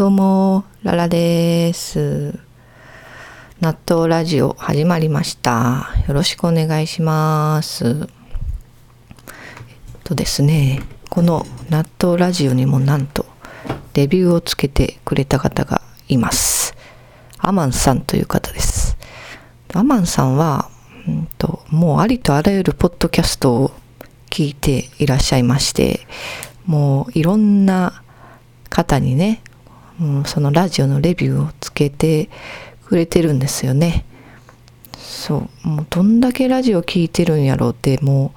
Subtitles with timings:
[0.00, 2.38] どうも、ララです。
[3.60, 5.90] 納豆ラジオ始まりました。
[6.08, 7.84] よろしくお願いします。
[7.84, 8.06] えっ
[10.02, 13.26] とですね、この納豆ラジオにもなんと
[13.92, 16.74] レビューをつけてくれた方がいます。
[17.36, 18.96] アマンさんという方です。
[19.74, 20.70] アマンさんは、
[21.06, 23.72] うんと、もうありとあらゆるポッドキャストを
[24.30, 26.06] 聞いていらっしゃいまして、
[26.64, 28.02] もういろんな
[28.70, 29.42] 方にね、
[30.00, 32.30] うん、そのラジオのレビューをつけて
[32.86, 34.04] くれてるんですよね。
[34.98, 38.32] そう、もうどんだけラジオ聞いてるんやろうっても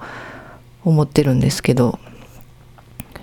[0.84, 1.98] う思ってるんですけど、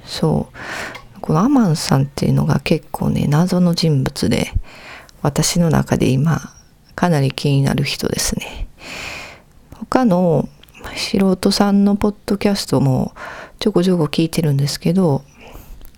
[0.04, 4.52] そう、このアマンさんっていうのが結構ね、謎の人物で、
[5.22, 6.42] 私の中で今、
[6.96, 8.68] かなり気になる人ですね。
[9.78, 10.50] 他の
[10.96, 13.14] 素人さんのポッドキャストも
[13.60, 15.24] ちょこちょこ聞いてるんですけど、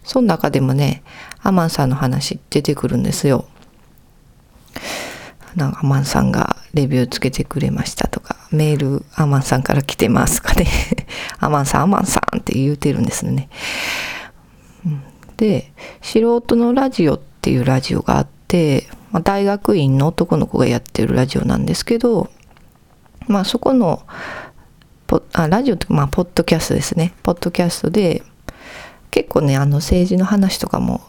[0.03, 1.03] その中でもね、
[1.41, 3.45] アマンさんの話出てくるんですよ。
[5.55, 10.67] なんかアマンさんがレビューつけてくれましたとか、メールアマンさんから来てますかね、
[11.39, 13.49] アマンさん、アマンさんって言うてるんですね。
[15.37, 22.29] で、素人のラジオっていうラジオがあって、まあ、大学院の男の子がやってるラジオなんですけど、
[23.27, 24.03] まあそこの
[25.33, 27.13] あラジオとかまあポッドキャストですね。
[27.23, 28.23] ポッドキャストで
[29.13, 31.01] 結構ねあの政治の話とかも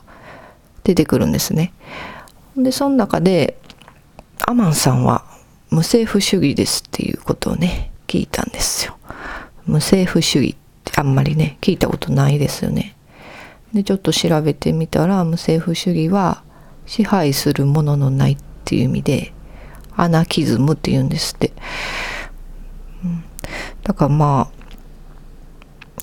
[0.82, 1.72] 出てくるんですね。
[2.54, 3.56] でその中で
[4.46, 5.24] アマンさんは
[5.70, 8.98] 無政府主義ですっていうことをね聞いたんですよ。
[9.64, 12.94] 無政府主義ってあんまりね聞いたことないですよね。
[13.72, 16.42] でちょっと調べてみたら無政府主義は
[16.84, 19.32] 支配するもののないっていう意味で
[19.96, 21.52] アナキズムって言うんですって。
[23.02, 23.24] うん、
[23.82, 24.63] だからまあ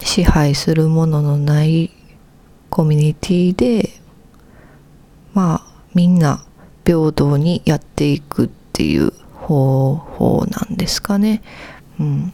[0.03, 1.91] 支配するもののない
[2.69, 3.89] コミュニティで
[5.33, 6.43] まあみんな
[6.85, 11.41] 平等にやっていくっていう方法なんですかね。
[11.99, 12.33] うん、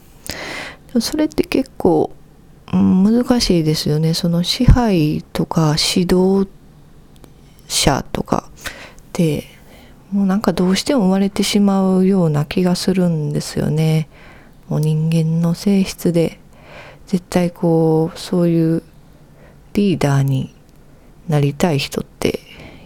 [1.00, 2.12] それって結構、
[2.72, 4.14] 難しいですよね。
[4.14, 6.48] その支配とか指導
[7.68, 8.54] 者とかっ
[9.14, 9.46] て
[10.12, 14.10] もうなんかどうしても生まれてしまうような気がするんですよね。
[14.70, 16.40] もう人間の性質で
[17.08, 18.84] 絶対こうそういう
[19.74, 20.54] リーダーに
[21.28, 22.40] なりたい人って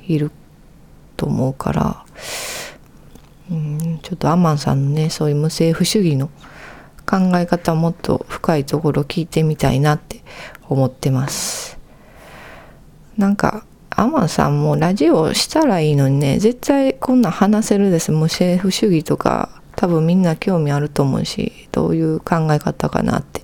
[0.08, 0.32] いる
[1.18, 2.06] と思うから、
[3.52, 6.30] うん、ちょっとアマンさんのねそういう無政府主義の
[7.06, 10.24] 考え方もっと深いところ聞いてみたいなって
[10.70, 11.78] 思ってます。
[13.18, 23.42] なんかアマンさんもラジオしたらいいのにね絶対こんな話せるです無政府主義とか多分みんな興味あると思うしどういう考え方かなって、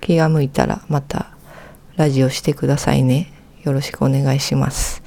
[0.00, 1.30] 気が向いたらまた
[1.96, 3.32] ラジオしてくださいね。
[3.62, 5.02] よろしくお願いします。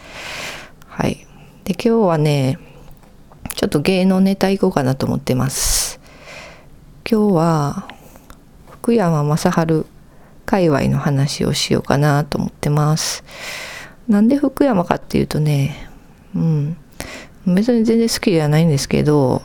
[0.87, 1.25] はい。
[1.63, 2.59] で今日はね
[3.55, 5.99] ちょっと芸能ネタいこうかなと思ってます。
[7.09, 7.87] 今日は
[8.69, 9.85] 福山雅治
[10.45, 13.23] 界隈の話をしようかなと思ってます。
[14.07, 15.89] なんで福山かっていうとね
[16.35, 16.77] うん。
[17.47, 19.43] 別に全然好きじゃないんですけど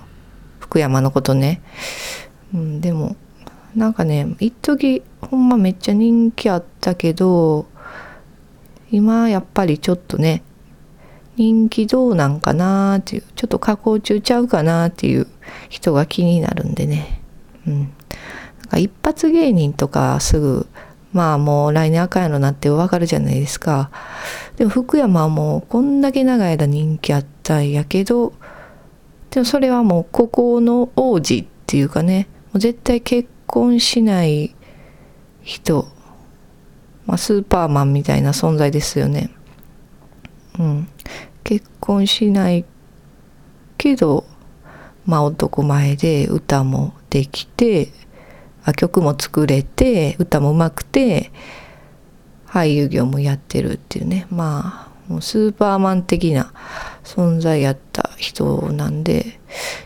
[0.58, 1.60] 福山のことね、
[2.54, 3.16] うん、でも
[3.74, 7.66] なんかね一時ほんまめっちゃ人気あったけど
[8.90, 10.42] 今やっぱりちょっとね
[11.36, 15.26] 人気どうなんかなっていうちょっと加工中ちゃうかなっていう
[15.68, 17.22] 人が気になるんでね
[17.66, 17.88] うんなん
[18.68, 20.66] か一発芸人とかすぐ
[21.12, 23.90] まあもう来年赤いのなってわかるじゃないですか。
[24.56, 28.32] でも福山はもうこんだけ長い間人気あったんやけど、
[29.30, 34.54] でもそれはもう孤高の王子っていうかね、もう絶対結婚しない
[35.42, 35.88] 人、
[37.06, 39.30] まあスーパーマンみたいな存在ですよね。
[40.58, 40.88] うん。
[41.42, 42.64] 結婚しない
[43.76, 44.24] けど、
[45.04, 47.88] まあ男前で歌もできて、
[48.64, 51.32] あ曲も作れて歌もうまくて
[52.46, 56.52] 俳優業もやってるっていうねまあもうスーパーマン的な
[57.02, 59.40] 存在やった人なんで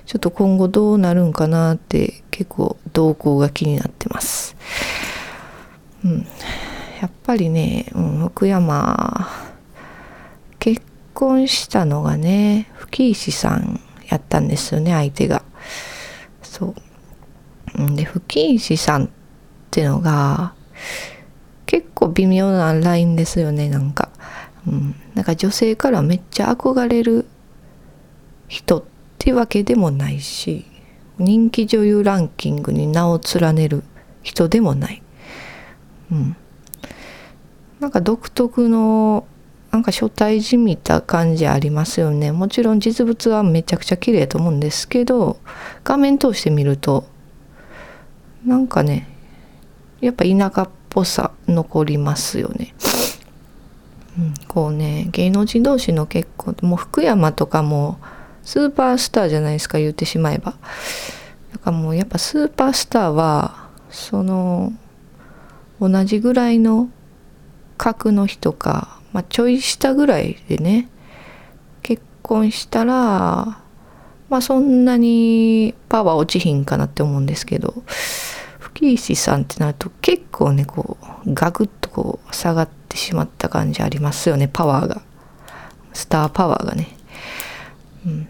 [0.07, 4.57] ちょっと今後どうなるんかなって結構動向が気になってます。
[6.05, 6.27] うん、
[7.01, 9.29] やっぱりね、うん、福山。
[10.59, 10.83] 結
[11.13, 15.45] 婚したのがね吹石さんやったんですよね相手が。
[16.43, 16.75] そ
[17.79, 17.95] う。
[17.95, 19.09] で吹石さんっ
[19.71, 20.55] てのが
[21.67, 24.09] 結構微妙なラインですよねなんか、
[24.67, 27.27] うん、なんか女性からめっちゃ憧れる
[28.49, 28.85] 人っ
[29.19, 30.74] てわけでもないし。
[31.19, 33.85] 人気女優ランキングに名を連ねる
[34.23, 35.03] 人でもない、
[36.11, 36.37] うん、
[37.81, 39.27] なんか独特の
[39.71, 42.31] なんか初対じみた感じありますよね。
[42.31, 45.39] もちろん実物はめちゃくちゃ綺麗と思うんですけど
[45.83, 47.05] 画面通してみると
[48.47, 49.09] なんかね
[50.01, 52.73] やっぱ田舎っぽさ残りますよね。
[54.17, 57.99] うん、こうね芸能人同士の結婚もう福山とかも
[58.45, 60.55] スーパースターじゃないですか言ってしまえば。
[61.53, 64.73] だからもうやっぱスーパースターはその
[65.81, 66.89] 同じぐらいの
[67.77, 70.89] 格の人かまあ、ちょい下ぐらいでね
[71.83, 73.63] 結婚したら
[74.29, 77.85] まあそんなにパワー落ちひんかなって思うんですけど
[78.59, 85.01] 吹石さんってなると結構ねこうガクッとこう下がってしまった感じありますよねパワーが
[85.93, 86.89] スターパワーがね。
[88.05, 88.29] うん、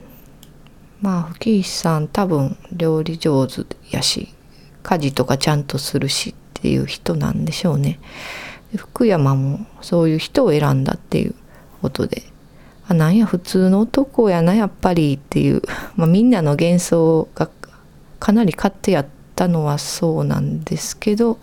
[1.04, 4.32] まあ吹石さん多分料理上手やし
[4.82, 8.00] 家事とかちゃんとするしっていう人なんでしょうね。
[8.74, 11.34] 福山もそういう人を選んだっていう
[11.82, 12.22] ことで
[12.88, 15.62] あなんや普通の男やなやっぱりっていう、
[15.94, 17.50] まあ、みんなの幻想が
[18.18, 19.06] かなり勝手やっ
[19.36, 21.38] たのはそうなんですけど、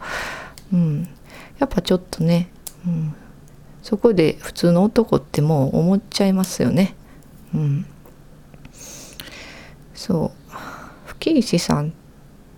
[0.73, 1.07] うん、
[1.59, 2.49] やっぱちょっとね、
[2.85, 3.13] うん、
[3.83, 6.95] そこで普通の男ってもう思っちゃいますよね。
[7.53, 7.85] うん、
[10.01, 10.51] そう
[11.05, 11.91] 吹石さんっ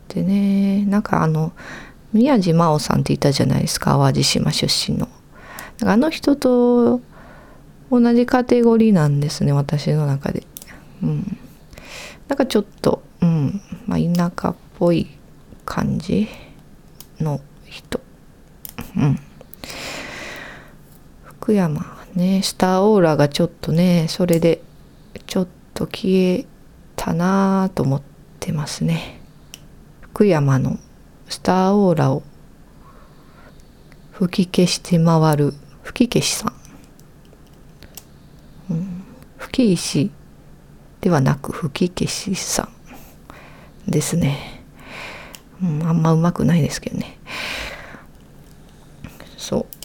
[0.08, 1.52] てねなんかあの
[2.14, 5.10] 宮地真央さんっていたじゃないですか淡路島出身の。
[5.84, 7.02] あの人と
[7.92, 10.44] 同じカテゴリーなんですね私の中で。
[11.02, 11.38] うん、
[12.30, 15.10] なんかちょっと、うんまあ、田舎っぽい
[15.66, 16.30] 感じ
[17.20, 18.00] の人。
[18.96, 19.20] うん、
[21.24, 24.62] 福山ねスターオーラがちょっとねそれで
[25.26, 26.46] ちょっと消え
[26.96, 28.02] たなと思っ
[28.40, 29.20] てますね。
[30.02, 30.78] 福山の
[31.28, 32.24] スターオーラを
[34.12, 35.54] 吹き消して回る。
[35.84, 36.54] 吹き消しさん、
[38.72, 39.04] うん、
[39.38, 40.12] 吹き石
[41.02, 42.70] ではなく吹き消しさ
[43.88, 44.64] んですね、
[45.62, 47.18] うん、あんまうまくないですけどね。
[49.38, 49.83] そう。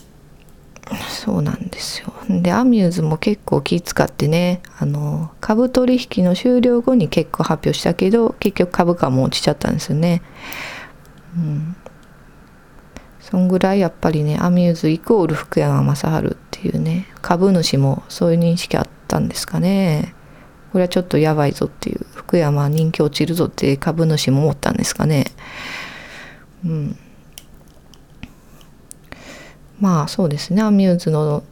[1.08, 2.12] そうなんですよ。
[2.28, 10.22] でアミューズも結構気使ってねあの株取引の終了後に結構発表したけど結局株価も落ちちゃったんですよね。
[11.36, 11.76] うん、
[13.20, 20.14] そんぐらいやっぱりねアミューズイコール福山雅治っていうね株主もそういう認識あったんですかね。
[20.72, 25.26] これはちょっとやばいぞっていう福山人気落ちるぞって株主も思ったんですかね。
[26.64, 26.98] うん。
[29.80, 30.62] まあそうですね。
[30.62, 31.42] アミューズの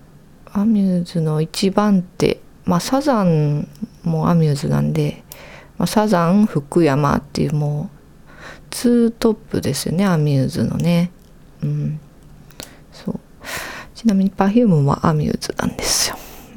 [0.52, 3.68] アミューズの一番手まあサザン
[4.04, 5.22] もアミューズなんで、
[5.78, 7.96] まあ、サザン福山っていうもう
[8.70, 10.06] ツートップですよね。
[10.06, 11.10] アミューズのね。
[11.62, 12.00] うん。
[12.92, 13.20] そう。
[13.94, 16.16] ちなみに Perfume もアミューズなんですよ。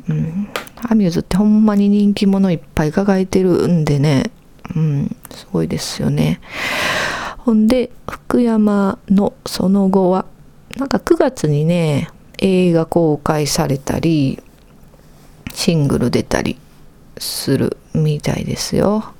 [0.10, 0.50] うん。
[0.90, 4.32] アミューズってほんまに人気者いっぱい抱えてるんでね。
[4.76, 5.16] うん。
[5.32, 6.40] すごいですよね。
[7.38, 10.26] ほんで福山のその後は
[10.78, 14.42] なんか9月にね映画公開されたり
[15.54, 16.58] シングル出たり
[17.18, 19.14] するみたいですよ。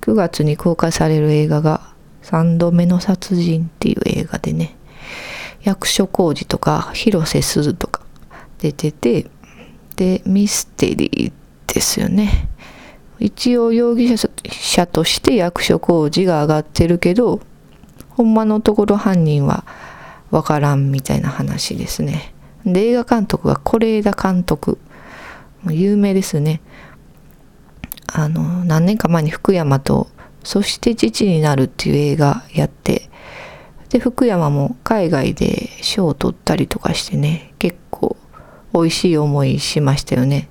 [0.00, 1.92] 9月に公開される映画が
[2.22, 4.76] 3度目の殺人っていう映画でね
[5.62, 8.02] 役所広司とか広瀬すずとか
[8.58, 9.26] 出てて
[9.96, 12.48] でミステリーですよね。
[13.18, 17.40] 一応容疑者として役所広司が上がってるけど
[18.10, 19.64] ほんまのところ犯人は
[20.32, 22.34] わからんみたいな話ですね。
[22.64, 24.78] で映画監督は是枝監督。
[25.68, 26.60] 有名ですね。
[28.06, 30.08] あの何年か前に福山と
[30.42, 33.08] そして父になるっていう映画やって
[33.90, 38.16] で福山も海外で賞を取ったりとかしてね結構
[38.72, 40.48] 美味しい思いしましたよね。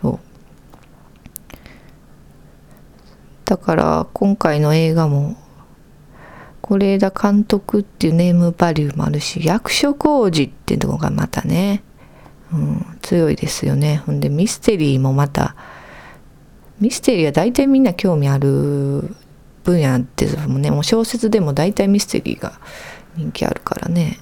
[0.00, 0.18] そう。
[3.46, 5.36] だから今回の映画も
[6.78, 11.82] 是枝監督っていうネームバリューもあるし役所広司っていうのがまたね、
[12.52, 14.02] うん、強いですよね。
[14.06, 15.56] ほんでミステリーもまた
[16.80, 19.14] ミステリーは大体みんな興味ある
[19.64, 20.70] 分野ですもんね。
[20.70, 22.58] もう小説でも大体ミステリーが
[23.16, 24.18] 人気あるからね。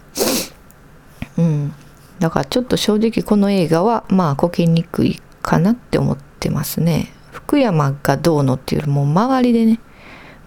[1.36, 1.74] うん。
[2.18, 7.12] だからちょっと正直この映画はまあこけにくいかなって思ってますね。
[7.30, 9.80] 福山がどうのっていうよりも周りでね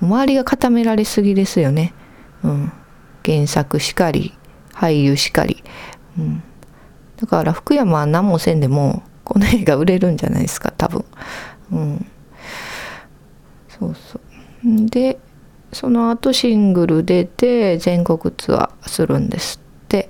[0.01, 1.93] 周りが固められすぎですよね。
[2.43, 2.71] うん。
[3.23, 4.33] 原作しかり
[4.73, 5.63] 俳優しかり、
[6.17, 6.43] うん、
[7.17, 11.05] だから福山は何もせんでもこの映画売れるんじゃないですか多分。
[11.71, 12.05] うん。
[13.69, 14.85] そうそう。
[14.89, 15.19] で
[15.71, 20.09] その後シングル出て全国ツアーするんですって。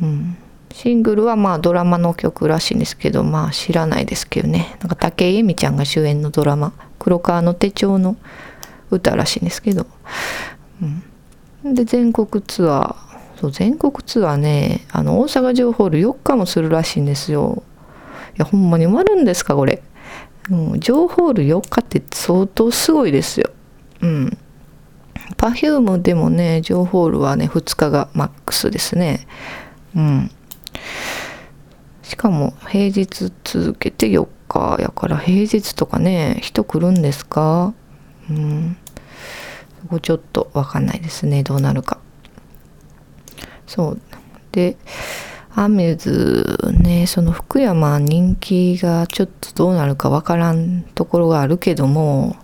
[0.00, 0.36] うん。
[0.72, 4.76] シングルはまあドラマの曲らしいんですけどまあ知らないですけどね。
[4.80, 8.16] なんか武井絵美ちゃんが主演のドラマ「黒川の手帳」の
[8.96, 9.86] 歌らしいんですけど、
[11.64, 13.12] うん、で全国ツアー。
[13.40, 17.64] そう全国ツアーねあの大阪城ホール4日もするらしいんですよ。
[18.36, 19.82] いやほんまに埋まるんですかこれ、
[20.48, 23.50] うん、情ホール4日って相当すごいですよ。
[24.00, 24.38] うん。
[25.36, 29.26] Perfume でもね情ホールはね2日がマックスですね。
[29.96, 30.30] うん。
[32.02, 37.74] しかも平日続けて4日やから平日とかね人来るんですか？
[38.30, 38.76] うん。
[39.82, 41.42] そこちょっとわかんないですね。
[41.42, 41.98] どうなるか。
[43.66, 44.00] そう。
[44.52, 44.76] で
[45.54, 52.36] アミューズねその福山人気がちょっとどうなるかわからんところがあるけども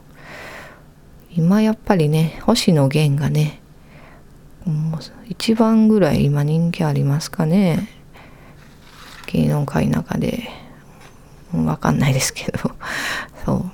[1.30, 3.60] 今やっぱりね星野源がね
[5.28, 7.88] 一番ぐらい今人気ありますかね。
[9.26, 10.48] 芸能界の中で。
[11.54, 12.58] わかんないですけど。
[13.44, 13.56] そう。
[13.56, 13.64] やっ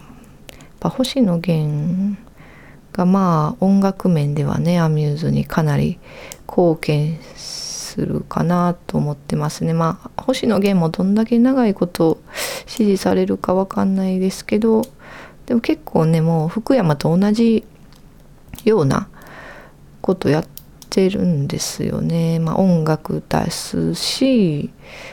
[0.78, 2.16] ぱ星野源
[2.94, 5.98] がまあ音楽面ではねアミューズにかなり
[6.48, 12.22] 貢献するかなと思ってますねまあ星野源もどんだけ長いこと
[12.66, 14.82] 支持されるかわかんないですけど
[15.46, 17.64] でも結構ねもう福山と同じ
[18.64, 19.08] ような
[20.00, 20.46] ことやっ
[20.88, 22.38] てるんですよね。
[22.38, 24.70] まあ、音楽出すし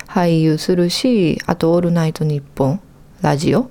[0.07, 2.81] 俳優するしあと「オールナイトニッポン」
[3.21, 3.69] ラジオ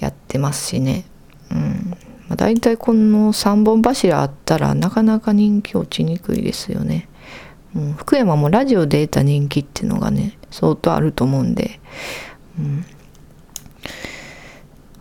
[0.00, 1.04] やってますしね。
[1.52, 7.08] うんまあ、大体この3本柱あったらなかなか人気落ちにくいですよね。
[7.74, 11.80] うん、福山もラジオで得た人気っていうのがね相当あると思うんで。
[12.58, 12.84] うん。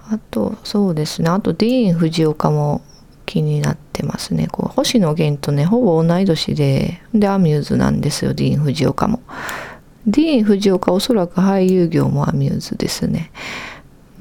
[0.09, 1.29] あとそうですね。
[1.29, 2.81] あとディーン・フジオカも
[3.25, 4.47] 気になってますね。
[4.47, 9.21] こう星野源とねほぼ同い年ででアミューズなんですよディーン・フジオカも。
[10.07, 13.29] ディーン・フジオカおそらく俳優業もアミューズですね、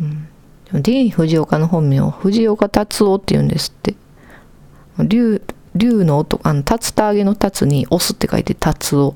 [0.00, 0.25] うん、
[0.72, 3.94] ディーン・フジオカの本名藤岡達夫って言うんですって。
[4.98, 5.42] 竜
[5.74, 9.14] 竜の音あの竜田揚げの竜に「オス」って書いて達夫。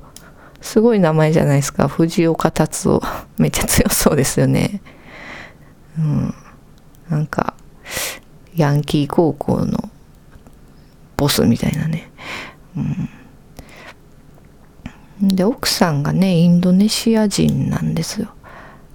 [0.60, 1.88] すごい名前じゃないですか。
[1.88, 3.02] 藤岡達夫。
[3.38, 4.82] めっちゃ強そうですよね。
[5.98, 6.34] うん。
[7.08, 7.54] なんか
[8.54, 9.90] ヤンキー高校の
[11.16, 12.10] ボスみたいなね、
[15.20, 18.28] うん、で奥さんがねインドネシア人なんですよ。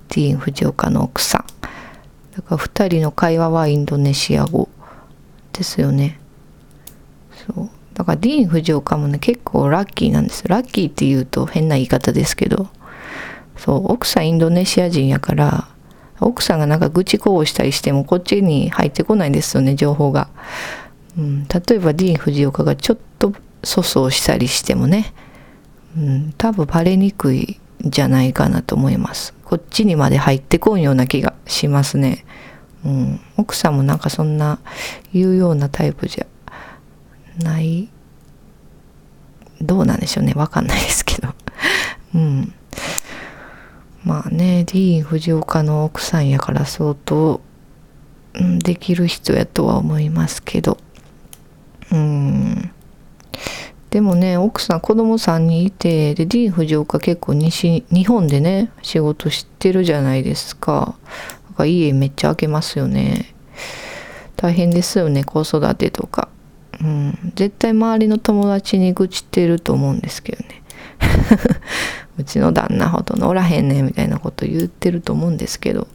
[0.07, 1.54] ティーン・フジオカの奥さん。
[2.35, 4.69] だから2人の会話はインドネシア語
[5.53, 6.19] ですよね。
[7.47, 7.69] そう。
[7.93, 10.47] だからディーン・フジオカもね結構ラッキーなんです。
[10.47, 12.67] ラッキーって言うと変な言い方ですけど。
[13.57, 13.91] そう。
[13.91, 15.69] 奥さんインドネシア人やから
[16.19, 20.29] 奥さんがなんか愚痴こうしたりしてもこっちに入ってこないんですよね情報が、
[21.17, 23.33] うん、例えばディーン・フジオカがちょっと
[23.65, 25.13] 粗相したりしてもね、
[25.97, 29.33] うん、多分バレにくいじゃないかなと思います。
[29.43, 32.25] こっちにまで入ってこんような気がしますね、
[32.83, 34.59] うん、奥さんもなんかそんな
[35.13, 36.25] 言うようなタイプじゃ
[37.43, 37.89] ない？
[39.61, 40.33] どうなんでしょうね。
[40.35, 41.33] わかんないですけど。
[42.15, 42.53] うん。
[44.03, 47.41] まあねディーン・藤岡の奥さんやから相当、
[48.33, 50.77] うん、できる人やとは思いますけど。
[51.91, 52.71] うん。
[53.95, 60.97] でもね奥さん子供さんにいてでディーン・藤岡結構西日本でね仕事してるじゃないですか。
[61.55, 63.33] か家めっちゃ開けますよね。
[64.35, 66.27] 大変ですよね子育てとか。
[66.81, 67.31] うん。
[67.35, 70.61] 絶対周りの友達に愚痴ってると思うんですけどね。
[72.19, 75.87] うちの旦那ほどのおらへんねんみたいなこと言ってると思うんですけど。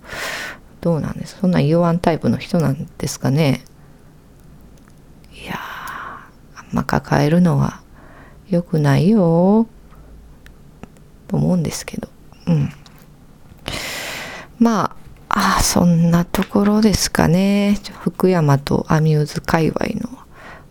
[0.81, 1.37] どうなんです？
[1.39, 3.61] そんな言わんタイプの人なんですかね。
[5.35, 7.80] いやあんま抱えるのは
[8.51, 9.67] 良くないよ。
[11.29, 12.09] と思うんですけど。
[12.47, 12.71] うん。
[14.59, 14.97] ま
[15.29, 17.79] ああそんなところですかね。
[18.01, 20.19] 福山とアミューズ界隈の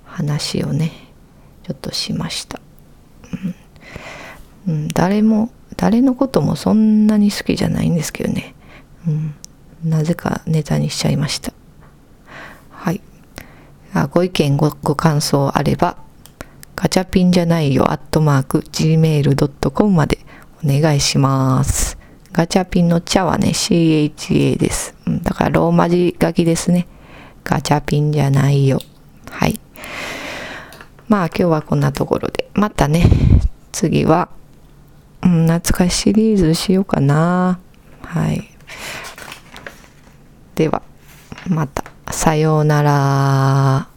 [0.05, 0.91] 話をね
[1.63, 2.59] ちょっとしました、
[4.67, 4.73] うん。
[4.73, 8.53] うん、誰も誰のこともそんなに好きじゃないんですけどね、
[9.07, 9.33] うん、
[9.83, 11.53] なぜかネタにしちゃいました。
[12.69, 13.01] はい。
[13.93, 15.97] あご意見ごご感想あれば
[16.79, 20.19] ガチャピンじゃないよアットマーク gmail.com まで
[20.63, 21.97] お願いします
[22.31, 26.87] ガチャピンの茶はね CHA です、うん、だからローマ字書きですね
[27.43, 28.79] ガチャピンじゃないよ
[29.29, 29.59] はい
[31.09, 33.03] まあ今日はこんなところでまたね
[33.73, 34.29] 次は
[35.21, 37.59] うん、懐かしシリーズしようかな。
[38.03, 38.49] はい。
[40.55, 40.81] では、
[41.47, 41.83] また。
[42.11, 43.88] さようなら。